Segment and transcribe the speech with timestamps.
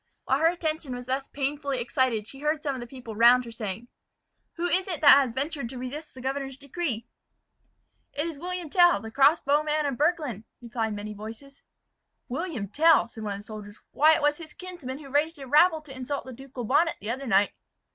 [0.25, 3.51] While her attention was thus painfully excited she heard some of the people round her
[3.51, 3.87] saying,
[4.53, 7.05] "Who is it that has ventured to resist the governor's decree?"
[8.13, 11.61] "It is William Tell, the crossbow man of Burglen," replied many voices.
[12.27, 15.45] "William Tell!" said one of the soldiers; "why it was his kinsman who raised a
[15.45, 17.51] rabble to insult the ducal bonnet the other night."